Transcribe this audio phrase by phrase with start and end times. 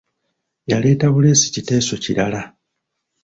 [0.71, 2.41] Yaleeta buleesi kiteeso kirala.